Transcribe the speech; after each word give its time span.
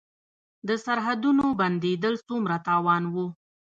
د 0.67 0.69
سرحدونو 0.85 1.45
بندیدل 1.59 2.15
څومره 2.27 2.55
تاوان 2.67 3.03
و؟ 3.13 3.15